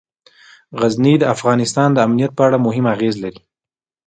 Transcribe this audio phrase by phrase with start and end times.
[0.79, 3.41] غزني د افغانستان د امنیت په اړه هم اغېز لري.